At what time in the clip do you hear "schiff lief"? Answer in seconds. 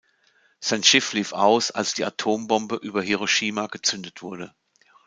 0.81-1.31